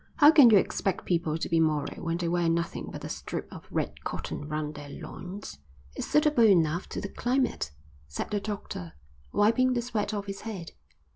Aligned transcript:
How 0.15 0.31
can 0.31 0.49
you 0.49 0.57
expect 0.57 1.05
people 1.05 1.37
to 1.37 1.47
be 1.47 1.59
moral 1.59 2.03
when 2.03 2.17
they 2.17 2.27
wear 2.27 2.49
nothing 2.49 2.89
but 2.91 3.03
a 3.03 3.07
strip 3.07 3.47
of 3.53 3.67
red 3.69 4.03
cotton 4.03 4.47
round 4.49 4.73
their 4.73 4.89
loins?" 4.89 5.59
"It's 5.95 6.07
suitable 6.07 6.45
enough 6.47 6.89
to 6.89 7.01
the 7.01 7.07
climate," 7.07 7.69
said 8.07 8.31
the 8.31 8.39
doctor, 8.39 8.93
wiping 9.31 9.73
the 9.73 9.81
sweat 9.83 10.11
off 10.11 10.25
his 10.25 10.41
head. 10.41 10.71